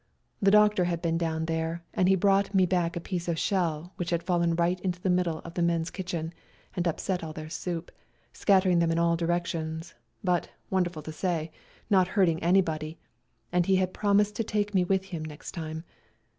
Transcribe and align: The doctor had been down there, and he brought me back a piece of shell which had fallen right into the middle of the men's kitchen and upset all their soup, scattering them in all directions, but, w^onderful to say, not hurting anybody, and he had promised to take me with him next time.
The 0.41 0.49
doctor 0.49 0.85
had 0.85 0.99
been 0.99 1.19
down 1.19 1.45
there, 1.45 1.83
and 1.93 2.09
he 2.09 2.15
brought 2.15 2.55
me 2.55 2.65
back 2.65 2.95
a 2.95 2.99
piece 2.99 3.27
of 3.27 3.37
shell 3.37 3.93
which 3.97 4.09
had 4.09 4.23
fallen 4.23 4.55
right 4.55 4.79
into 4.79 4.99
the 4.99 5.11
middle 5.11 5.41
of 5.45 5.53
the 5.53 5.61
men's 5.61 5.91
kitchen 5.91 6.33
and 6.75 6.87
upset 6.87 7.23
all 7.23 7.33
their 7.33 7.51
soup, 7.51 7.91
scattering 8.33 8.79
them 8.79 8.89
in 8.89 8.97
all 8.97 9.15
directions, 9.15 9.93
but, 10.23 10.49
w^onderful 10.71 11.03
to 11.03 11.11
say, 11.11 11.51
not 11.87 12.07
hurting 12.07 12.41
anybody, 12.41 12.97
and 13.51 13.67
he 13.67 13.75
had 13.75 13.93
promised 13.93 14.35
to 14.37 14.43
take 14.43 14.73
me 14.73 14.83
with 14.83 15.03
him 15.05 15.23
next 15.23 15.51
time. 15.51 15.83